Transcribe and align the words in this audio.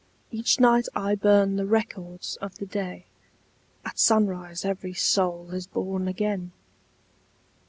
Each 0.31 0.59
night 0.59 0.87
I 0.95 1.13
burn 1.13 1.57
the 1.57 1.67
records 1.67 2.35
of 2.37 2.55
the 2.57 2.65
day,— 2.65 3.05
At 3.85 3.99
sunrise 3.99 4.65
every 4.65 4.95
soul 4.95 5.51
is 5.51 5.67
born 5.67 6.07
again 6.07 6.53